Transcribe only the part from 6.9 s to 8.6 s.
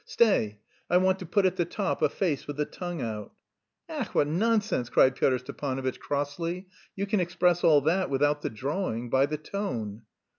"you can express all that without the